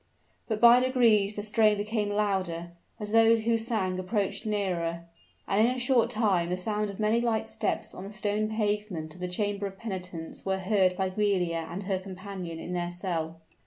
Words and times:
But 0.47 0.59
by 0.59 0.79
degrees 0.79 1.35
the 1.35 1.43
strain 1.43 1.77
became 1.77 2.09
louder, 2.09 2.71
as 2.99 3.11
those 3.11 3.43
who 3.43 3.55
sang 3.55 3.99
approached 3.99 4.47
nearer; 4.47 5.05
and 5.47 5.63
in 5.67 5.75
a 5.75 5.77
short 5.77 6.09
time 6.09 6.49
the 6.49 6.57
sound 6.57 6.89
of 6.89 6.99
many 6.99 7.21
light 7.21 7.47
steps 7.47 7.93
on 7.93 8.05
the 8.05 8.09
stone 8.09 8.49
pavement 8.49 9.13
of 9.13 9.21
the 9.21 9.27
chamber 9.27 9.67
of 9.67 9.77
penitence 9.77 10.43
were 10.43 10.57
heard 10.57 10.97
by 10.97 11.11
Giulia 11.11 11.67
and 11.69 11.83
her 11.83 11.99
companion 11.99 12.57
in 12.57 12.73
their 12.73 12.89
cell. 12.89 13.41